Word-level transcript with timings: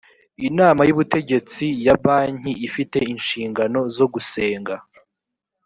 inama 0.47 0.81
y 0.87 0.91
ubutegetsi 0.93 1.63
ya 1.85 1.95
banki 2.03 2.51
ifite 2.67 2.97
inshingano 3.13 3.79
zo 3.95 4.05
gusenga 4.13 4.75